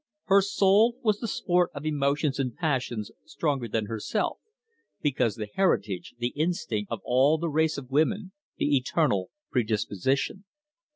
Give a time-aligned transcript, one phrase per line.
[0.23, 4.39] Her soul was the sport of emotions and passions stronger than herself,
[4.99, 10.45] because the heritage, the instinct, of all the race of women, the eternal predisposition.